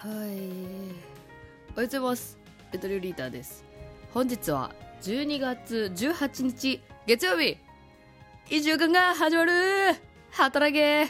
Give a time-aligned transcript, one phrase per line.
[0.00, 0.10] はい。
[0.10, 0.30] おはよ
[1.72, 2.38] うございます。
[2.72, 3.64] エトリューリーターです。
[4.14, 4.70] 本日は
[5.02, 7.58] 12月18日月曜日
[8.48, 9.52] 一週間が始まる
[10.30, 11.08] 働け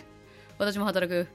[0.57, 1.29] 私も働く。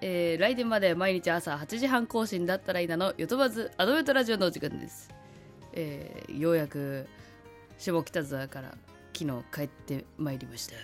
[0.00, 5.10] えー、来年まで毎日朝8時半更新だったらいいなのヨトバズアドベントラジオのお時間です。
[5.72, 7.08] えー、ようやく
[7.78, 8.76] 下北沢から
[9.12, 10.76] 昨日帰ってまいりました。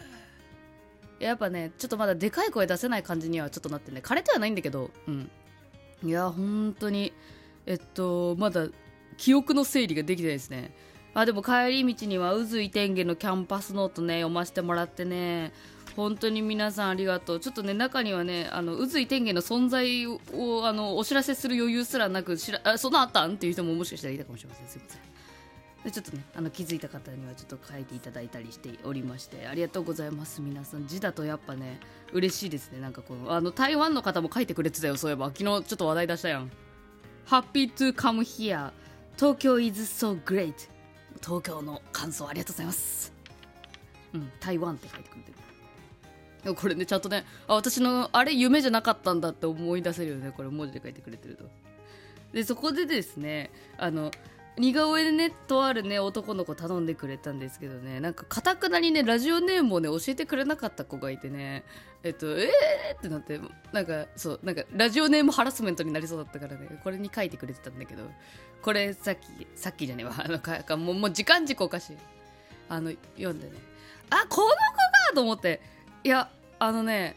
[1.24, 5.30] やっぱね、ちょっとまだでかい声出せない感じにはちょっとなってね、枯れてはないんだけど、うん。
[6.04, 7.12] いや、本当に、
[7.64, 8.68] えっと、まだ
[9.16, 10.74] 記憶の整理ができてないですね。
[11.14, 15.52] あ、でも帰り道には渦井天元のキャンパスノートね、読ませてもらってね、
[15.96, 17.40] 本当に皆さんありがとう。
[17.40, 20.20] ちょっとね、中にはね、あの、渦井天元の存在を、
[20.66, 24.68] あの、お知らせする余裕すらなく、知ら、あ、そんなあったんっていう人ももしかしたらいたかもしれません。
[24.68, 25.00] すいません。
[25.90, 30.86] ちょっとねあの気づいた方にはちょっと書いていただいたりしておりましてありがとうございます皆さん。
[30.86, 31.78] 字だとやっぱね
[32.12, 32.80] 嬉しいですね。
[32.80, 35.26] なんかこのあの台湾の方も書いてくれてたよそういえば。
[35.26, 36.50] 昨日ちょっと話題出したやん。
[37.26, 38.70] Happy to come here.
[39.16, 40.54] 東京 is so great.
[41.22, 43.12] 東京の感想ありがとうございます。
[44.14, 46.54] うん台湾って書いてくれてる。
[46.54, 50.32] これねちゃんとねあ私のあれ夢じゃなかったんだって思い出せるよね。
[50.36, 51.44] これ文字で書いてくれてると。
[52.32, 54.10] でそこでですねあの
[54.58, 58.00] 似顔絵でねとあるね男の子頼んでくれたんですけどね。
[58.00, 61.64] なんかかたくなにねラジオネームをね教えてくれなかった子がいてね。
[62.02, 62.96] えっとえー？
[62.96, 63.38] ってなって
[63.72, 66.80] なんかそうなんかラジオネームハラスメントになりそうだったからね。
[66.82, 68.02] これに書いてくれてたんだけど。
[68.62, 70.14] これさっきさっきじゃねえわ。
[70.24, 71.96] あのかかもうもう時間軸おかしい。
[72.68, 73.52] あの読んでね。
[74.10, 74.56] あこの子か！
[75.14, 75.60] と思って。
[76.02, 77.16] いやあのね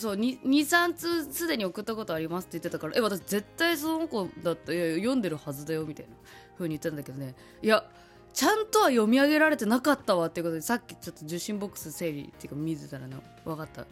[0.00, 6.12] そう23通すでに送ったことありますって言ってたからえ私絶対その子だったいや読んでるはずだよみたいな
[6.54, 7.34] 風に言ったんだけどね。
[7.62, 7.84] いや
[8.32, 13.84] ちゃんとは読み上げられてなかったわっていうことでさっきちょっと受信ボックス整理っていうか見てたらね分かった。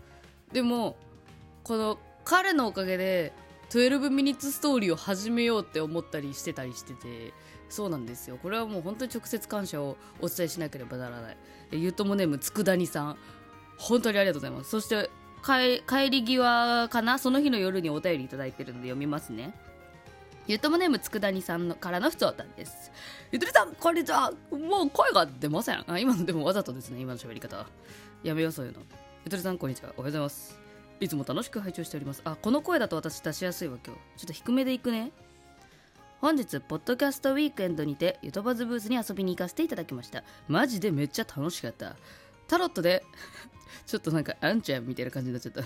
[0.53, 0.97] でも
[1.63, 3.33] この彼のおかげで
[3.71, 7.35] 12ミニッツストーリーを始めようって思ったりしてたりしてて
[7.69, 8.39] そうなんですよ。
[8.43, 11.37] これはもう本当に直接感謝をお伝えしなければならない。
[11.73, 13.19] ゆうともネーム佃煮さん。
[13.77, 14.71] 本当にありがとうございます。
[14.71, 15.11] そして
[15.45, 17.19] 帰り際かな？
[17.19, 19.55] その日の夜にお便りいただいてるので読みますね。
[20.47, 22.91] ゆともネームつくだにさんのからのふつおたんです。
[23.31, 24.33] ゆとりさんこんにちは。
[24.51, 25.85] もう声が出ません。
[25.87, 27.01] あ今のでもわざとですね。
[27.01, 27.67] 今の喋り方。
[28.23, 28.81] やめようそういうの。
[29.25, 29.91] ゆとりさんこんにちは。
[29.91, 30.59] おはようございます。
[31.01, 32.23] いつも楽しく拝聴しております。
[32.25, 34.01] あこの声だと私出しやすいわ今日。
[34.17, 35.13] ちょっと低めでいくね。
[36.21, 40.25] 本日ポッドキャストウィークエンドにてゆとばずブースに遊びに行かせていただきました。
[40.49, 41.95] マジでめっちゃ楽しかった。
[42.49, 43.05] タロットで
[43.87, 45.63] ちょっとなんかあんちゃんみたいな感じになっちゃった。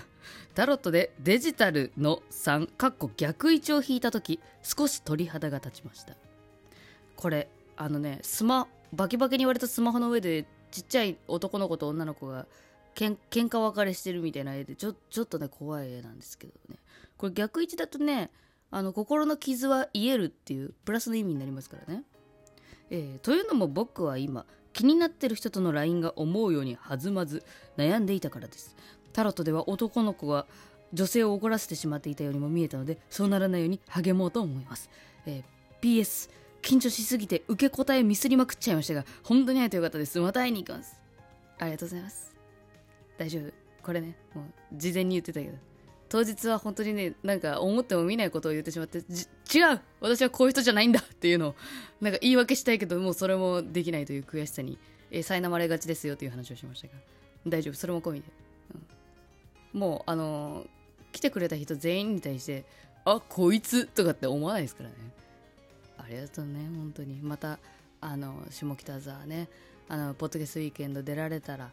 [0.53, 6.15] タロットでデジタルの3かっこ逆位置を引いた時少し鳥肌が立ちました。
[7.15, 12.47] これあのねスマバキバキに言われたスマホの上でちっちゃい男の子と女の子が
[12.95, 16.77] けん喧嘩別れしてるみたいな絵でちょちょっとね怖い絵なんですけどね。
[17.17, 18.31] これ逆位置だとね
[18.71, 22.03] あの心の傷は癒えるっていうプラスの意味になりますからね、
[22.89, 27.43] えーというのも僕は今気になってる人との LINE が思うように弾まず
[27.77, 28.75] 悩んでいたからです。
[29.13, 30.45] タロットでは男の子が
[30.91, 34.89] 女性を怒らせてしまっていたようにも見えたのでそうならないように励もうと思います、
[35.25, 35.43] えー
[35.83, 36.29] PS
[36.61, 40.17] 緊張しすぎて受け答えミスりまくっちゃいましたが本当に会えてよかったです。
[40.21, 40.97] また会いに行きます。
[41.59, 42.33] ありがとうございます。
[43.17, 43.51] 大丈夫。
[43.83, 45.57] これねもう事前に言ってたけど。
[46.13, 49.01] 当日は本当にねなんか思っても見ないことを言ってしまって違
[49.73, 51.55] う私はこういう人じゃないんだっていうのを
[52.01, 54.77] なんか言い訳したいけどもうそれもできないという悔しさに
[55.09, 56.93] えー苛まれがちですよという話をしましたが
[57.47, 57.73] 大丈夫？
[57.73, 58.27] それも込みで、
[59.73, 60.67] うんもうあのー
[61.13, 62.63] 来てくれた人全員に対して
[63.05, 64.95] あこいつとかって思わないですからね。
[65.97, 67.19] ありがとうね本当に。
[67.23, 67.57] また
[68.01, 69.49] あの下北沢ね
[69.89, 71.71] あのポッドキャストウィークエンド出られたら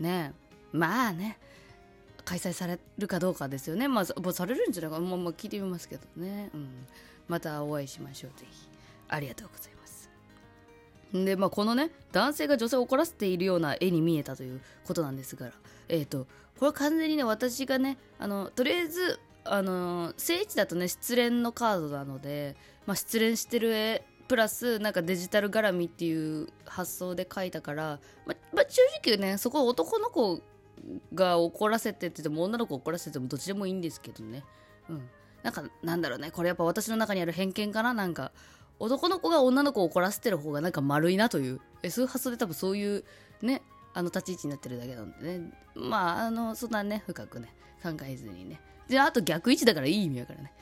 [0.00, 0.32] ね
[0.72, 1.38] まあね
[2.24, 3.88] 開催されるかどうかですよね。
[3.88, 5.00] まあされるんじゃないか。
[5.00, 6.68] まあまあ聞いてみますけどね、うん、
[7.28, 8.68] またお会いしましょうぜひ。
[9.08, 10.10] ありがとうございます。
[11.12, 15.52] でまあこのね男性が女性を怒らせているような絵に見えたということなんですが
[15.88, 16.26] えっ、と
[16.58, 22.56] これ完全にね私がねあのとりあえずあの聖地だとね失恋のカードなので、
[22.86, 30.40] まあ、失恋してる絵プラスなんかデジタル絡みっていう発想で描いたから、ままあ、正直ねそこは男の子
[31.14, 34.44] が怒らせてって言っても女の子怒らせてもどっちでもいいんですけどね。
[34.88, 35.08] うん。
[35.42, 36.30] なんかなんだろうね。
[36.30, 37.94] これやっぱ私の中にある偏見かな。
[37.94, 38.32] なんか
[38.78, 41.60] 男の子が女の子を怒らせてる方がなんか丸いなという。
[41.82, 43.04] えそういう発で多分そういう
[43.42, 45.52] ねあの立ち位置になってるだけなんでね。
[45.74, 48.60] まああのそんなね深くね考えずにね。
[48.88, 50.52] であと逆位置だからいい意味だからね。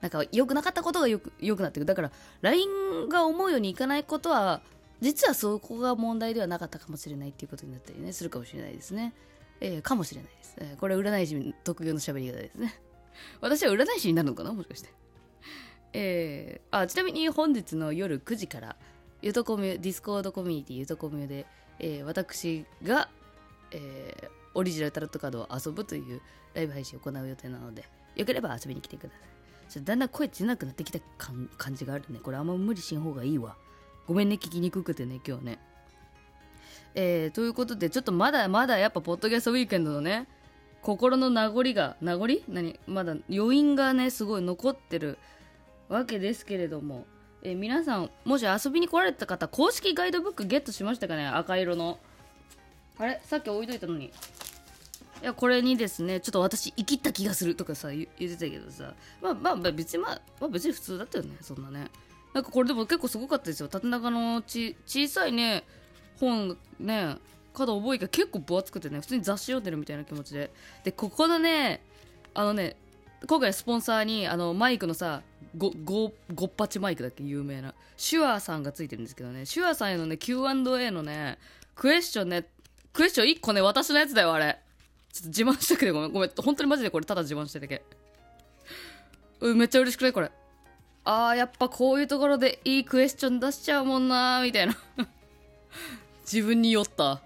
[0.00, 2.12] なんか良くなかったことがよく良くなってくだから
[2.42, 4.60] LINE が思うようにいかないことは
[5.00, 9.14] 実はそこが問題ではなかったかもしれないっていうことになったりねするかもしれないですね。
[9.64, 12.78] えーかもしれないです、えーこれ占い師特有の喋り方ですね。
[13.40, 14.52] 私は占い師になるのかな？
[14.52, 14.90] もしかして。
[15.94, 18.76] えー、あちなみに本日の夜9時から
[19.22, 21.46] ゆとコミュディスコードコミュニティゆとコミュで、
[21.78, 23.08] えー、私が、
[23.70, 26.20] えー、オリジナルタロットカードを遊ぶという
[26.52, 29.70] ライブ配信を行う予定なのでよければ遊びに来てください。
[29.70, 30.98] ちょだんだん声出なくなってきた
[31.56, 32.20] 感じがあるね。
[32.22, 33.56] これあんま無理しん方がいいわ。
[34.06, 35.53] ごめんね聞きにくくてね今日ね。
[36.94, 40.28] えー、ということでちょっとまだまだやっぱポッドキャストウィークエンドのね
[40.82, 42.42] 心の名残が名残？
[42.48, 42.78] 何？
[42.86, 45.18] まだ余韻がねすごい残ってる
[45.88, 47.06] わけですけれども、
[47.42, 51.26] えー、皆さんもし遊びに来られた方公式ガイドブックゲットしましたかね？
[51.26, 51.98] 赤色の。
[52.98, 53.20] あれ？
[53.24, 54.06] さっき置いといたのに。
[54.06, 58.94] いやこれにですねちょっと私生きった気がするとかさ言ってたけどさ。
[59.22, 61.88] まあまあ別にまあ、まあ、別に普通だったよねそんなね。
[62.34, 63.68] なんかこれでも結構すごかったですよ。
[63.68, 65.64] 縦長のち小さいね
[66.20, 67.16] 本ね
[67.52, 70.50] 角覚えが結構分厚くてね普通に雑誌読んでるみたいな気持ちで。
[70.82, 71.82] でここのね
[72.34, 72.76] あのね
[73.26, 75.22] 今回スポンサーにあのマイクのさ
[75.56, 77.22] ごごごっぱちマイクだっけ？
[77.22, 77.74] 有名な。
[77.96, 79.46] シュアーさんがついてるんですけどね。
[79.46, 81.38] シュアーさんへのね Q&A のね
[81.76, 82.46] クエスチョンね
[82.92, 84.58] クエスチョン1個ね私のやつだよあれ。
[85.12, 86.12] ちょっと自慢したくてごめん。
[86.12, 86.30] ごめん。
[86.36, 87.84] 本当にマジでこれただ自慢してるだけ。
[89.40, 90.12] うんめっちゃ嬉しくない？
[90.12, 90.32] これ。
[91.04, 94.76] あーやっぱこういうところでいいクエスチョン出しちゃうもんなーみたいな。
[96.24, 97.22] 自分に酔った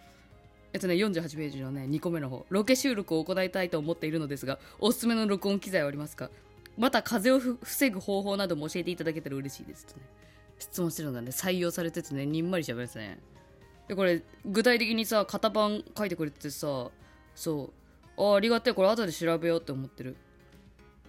[0.72, 2.44] えっとね、48ページのね、2個目の方。
[2.50, 6.30] ロケ収録を行いたいと思っているのですが、おすすめの録音機材はありますか？
[6.76, 10.02] また、風邪を防ぐ方法なども教えていただけたら嬉しいですね。
[10.58, 13.18] 質問してるのがね、採用されててね、にんまりしゃべますね。
[13.88, 16.90] で、これ、具体的にさ、型番書いてくれててさ、
[17.34, 17.72] そ
[18.18, 18.22] う。
[18.22, 18.72] ああ、ありがてえ。
[18.74, 20.16] これ後で調べようって思ってる。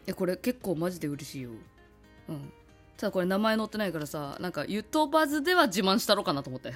[0.07, 1.49] え、これ結構マジで嬉しいよ。
[2.29, 2.51] うん。
[2.95, 6.73] ただこれ名前載ってないからさ、なんか、ゆとばずでは自慢したろかなと思って。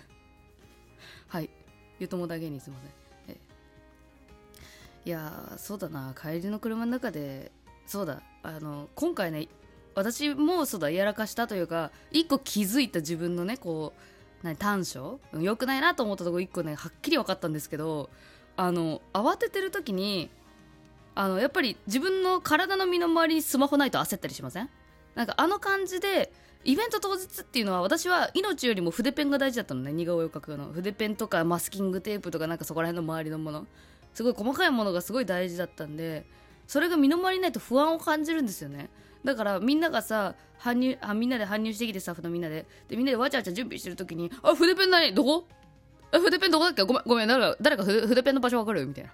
[1.27, 1.49] はい。
[1.99, 2.91] ゆともだけにすいません。
[3.35, 3.37] え
[5.05, 6.13] いやそうだな。
[6.19, 7.51] 帰りの車の中で
[7.85, 8.21] そうだ。
[8.41, 9.47] あの今回ね
[9.95, 10.89] 私もそうだ。
[10.89, 15.19] やらかしたというか一個気づいた自分のねこう何短所？
[15.39, 18.09] 良くないなと思ったとこ一個ねはっきり分かったんですけど
[18.57, 20.29] あの慌ててる時に
[21.15, 24.69] あのやっぱり自分の体の身の回りにスマホないと焦ったりしません？
[25.15, 26.33] なんかあの感じで
[26.65, 29.91] イベント当日っていうのは私は命よりも筆ペンが大事だったのね。
[29.91, 30.71] 似顔絵を描くの。
[30.71, 33.65] 筆ペンとかマスキングテープとかなんかそこら辺の周りのもの。
[34.13, 36.25] すごい細かいものがすごい大事だったんで
[36.67, 38.89] それが身の回りないと不安を感じるんですよね。
[39.23, 42.65] だからみんながさ搬入あみんなで搬入してきてスタッフのみんなで。
[42.87, 45.47] でみんなでわちゃわちゃ準備してる時に「あ筆ペン何どこ？
[46.11, 46.83] あ筆ペンどこだっけ？
[46.83, 48.85] ごめんごめん誰か誰か筆ペンの場所わかる？
[48.85, 49.11] みたいな。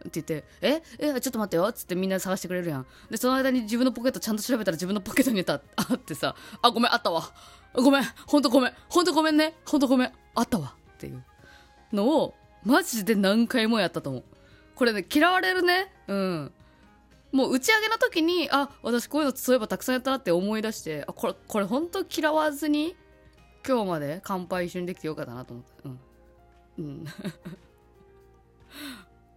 [0.00, 0.82] って言って「え？
[0.98, 1.20] え？
[1.20, 2.86] ちょっと待ってよ」っつってみんな探してくれるやん。
[3.10, 7.30] でその間に自分のポケットちゃんと調べたら自分のポケットにあってさ「あごめんあったわ。
[7.74, 8.72] ごめんほんとごめん。
[8.88, 9.54] ほんとごめんね。
[9.66, 10.12] ほんとごめん。
[10.34, 11.22] あったわ」っていう
[11.92, 12.34] のを
[12.64, 14.24] マジで何回もやったと思う。
[14.74, 15.92] これね嫌われるね。
[16.08, 16.52] うん。
[17.32, 22.96] もう打ち上げの時にあ私こういうのそういえばたくさんやったなって思い出してあこれこれ本当嫌わずに
[23.66, 25.98] 今日まで乾杯一緒にできてよかったなと思ったうん。
[26.78, 27.04] うん。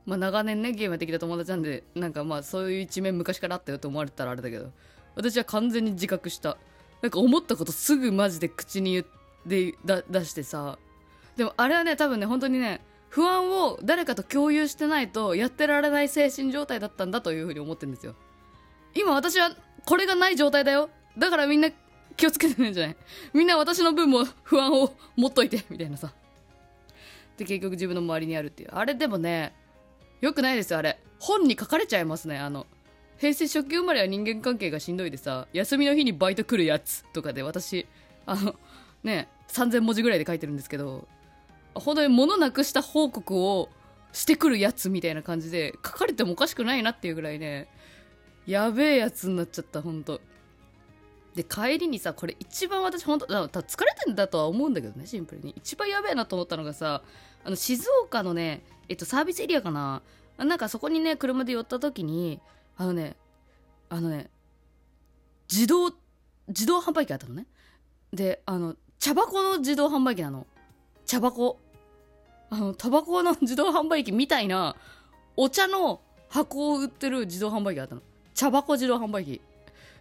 [0.06, 4.72] まあ、長年ねゲームやってきた友達なんでなんかまあそういう一面昔からあったよと思われたらあれだけど
[5.16, 6.58] 私は完全に自覚した。
[7.02, 9.06] なんか思ったことすぐマジで口に言っ
[9.48, 9.76] て
[10.10, 10.78] 出してさ。
[11.38, 18.16] でもあれはね多分ね本当にね不安を誰かと共有してないとやってられない精神状態だったんだというふうに思ってるんですよ。
[18.96, 19.52] 今私は
[19.86, 20.90] これがない状態だよ。
[21.18, 21.70] だからみんな
[22.18, 22.98] 気をつけてねんじゃない。
[23.34, 26.12] みんな私の分も不安を持っといてみたいなさ。
[27.38, 28.70] で結局自分の周りにあるっていう。
[28.74, 29.54] あれでもね
[30.22, 31.00] よくないですよあれ。
[31.20, 32.68] 本に書かれちゃいますねあの。
[33.20, 37.86] 平成初期生まれは人間関係がしんどいでさ休みの日にバイト来るやつとかで私
[38.26, 38.56] あの
[39.04, 41.06] ね3000文字ぐらいで書いてるんですけど
[41.74, 43.70] 本当に物なくした報告を
[44.14, 47.68] してくるやつみたいな感じで書かれてもおかしくないなっていうぐらいね
[48.48, 50.22] やべえやつになっちゃった本当。
[51.36, 55.54] で帰りにさこれ一番私本当疲れてんだとは思うんだけどねシンプルに。
[55.58, 57.04] 一番やべえなと思ったのがさ
[57.44, 60.02] あの静岡のねえっと、サービスエリアかな？
[60.38, 62.40] なんかそこにね、車で寄った時に、
[62.76, 63.16] あのね、
[63.88, 64.32] あのね、
[65.52, 65.92] 自動、
[66.48, 67.46] 自動販売機あったのね。
[68.12, 70.48] で、あの、茶箱の自動販売機なの。
[71.06, 71.60] 茶箱。
[72.50, 74.76] あの、タバコの自動販売機みたいな、
[75.36, 78.02] お茶の箱を売ってる自動販売機あったの。
[78.34, 79.42] 茶箱自動販売機。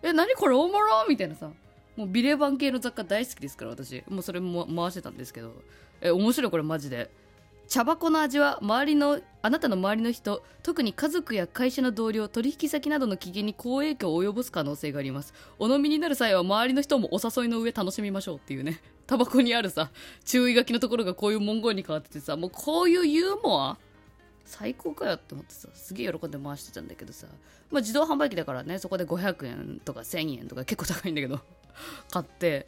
[0.03, 1.51] え、何これおもろみたいなさ。
[1.95, 4.03] もうビレバン系の雑貨大好きですから、私。
[4.09, 5.53] もうそれも回してたんですけど。
[6.01, 7.11] え、面白いこれマジで。
[7.69, 15.35] 茶箱の味は周りのあなたの周りの人特に家族や会社の同僚取引先などの機嫌に好影響を及ぼす可能性があります。
[15.59, 18.81] お飲みになる際は周りの人もお誘いの上楽しみましょうっていうね。
[19.07, 19.91] タバコにあるさ
[20.25, 23.79] 注意書きのところがこういう文言に変わっててさもうこういうユーモア
[24.47, 27.27] 最高かよって思ってさすげえ喜んで回してたんだけどさ。
[27.71, 31.39] まあ自動販売機だからねそこで500円とか1000円とか結構高いんだけど。
[32.11, 32.67] 買って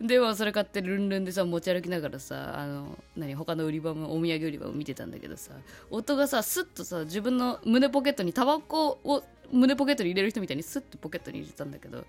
[0.00, 5.52] でもそれ買ってルンルンでさ持ち歩きながらさあの何他の売り場もお土産売り場を見てたんだけどさ
[5.90, 12.04] 夫がさスッとさ自分の胸ポケットにタバコを胸ポケットに入れる人みたいにスッとポケットに入れたんだけど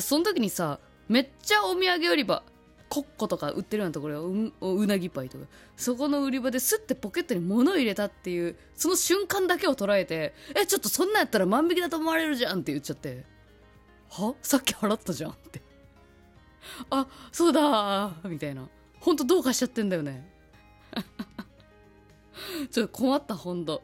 [0.00, 2.42] その時にさめっちゃお土産売り場
[2.88, 5.44] コッコとか売ってるようなところううなぎパイとか。
[5.76, 13.24] そこの売り場ですってポケットに物を入れたっていうその瞬間だけを捉えてえちょっとそんなんやったら万引きだと思われるじゃんって言っちゃって。
[14.10, 14.34] は？
[14.42, 15.67] さっき払ったじゃんって。
[16.90, 18.68] あそうだみたいな。
[19.00, 20.28] ほんとどうかしちゃってんだよね。
[22.70, 23.82] ちょっと困ったほんと。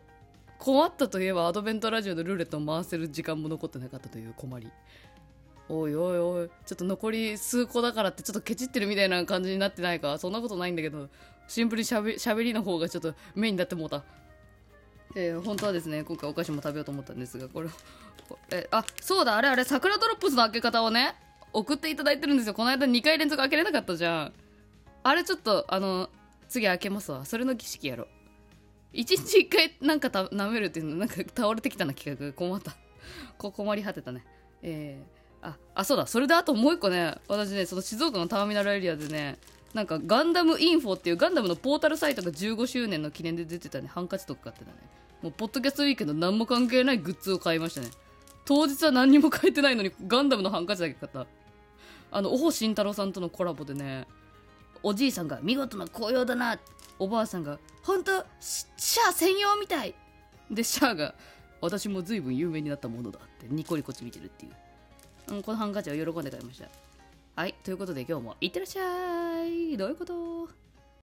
[0.59, 4.71] 困ったといえばアドベントラジオのルーレットを回せる時間も残ってなかったという困り。
[5.69, 10.19] おいおいおいちょっと残り数個だからってちょっとケチってるみたいな感じになってないか？
[10.19, 11.09] そんなことないんだけど
[11.49, 14.03] シンプルにしゃべりの方がちょっとメインになってもうた。
[15.17, 17.69] えー、本当はですね今回お菓子も食べようと思ったんですがこれ
[18.51, 21.15] えあそうだあれあれ桜ドロップスの開け方をね
[21.55, 22.55] 送っていただいてるんですよ。
[22.55, 24.33] この間2回連続開けれなかったじゃん。
[25.05, 26.11] あれちょっとあの
[26.49, 27.25] 次開けますわ。
[27.25, 28.05] それの儀式やろ。
[28.05, 28.09] う
[28.95, 32.33] 1日1回なんかた舐めるっていうのなんか倒れてきたな企画。
[32.33, 32.77] 困った。
[33.39, 34.25] こ困り果てたね。
[34.63, 36.07] えー、ああそうだ。
[36.07, 37.17] それであともう一個ね。
[37.29, 39.39] 私ねその静岡のターミナルエリアでね
[39.75, 43.89] なんかガンダムインフォっていうガンダムのポータルサイトが15周年の記念で出てたね。
[43.89, 44.77] ハンカチとか買ってたね。
[45.23, 47.89] もうポッドキャストウィークの何も関係ないグッズを買いましたね。
[48.45, 51.27] 当日は何にも買えてないのにガンダムのハンカチだけ買った。
[52.15, 54.07] あの、オホ慎太郎さんとのコラボでね、
[54.85, 56.57] おじいさんが見事な紅葉だな、
[57.01, 59.93] おばあさんが、ほんと、シャア専用みたい
[60.49, 61.17] で、シャアが、
[61.61, 65.35] 私も随分有名になったものだってニコニコち見てるっていう。
[65.35, 66.69] うん、このハンカチは喜んで買いました。
[67.35, 70.49] はい、ということで今日もいってらっしゃいどういうこと